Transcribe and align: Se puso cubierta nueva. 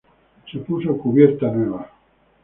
Se 0.51 0.57
puso 0.57 0.97
cubierta 0.97 1.45
nueva. 1.51 1.87